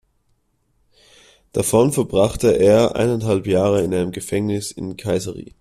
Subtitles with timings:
[1.53, 5.49] Davon verbrachte er eineinhalb Jahre in einem Gefängnis in Kayseri.